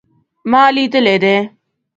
ما 0.51 0.63
لیدلی 0.75 1.15
دی 1.23 1.35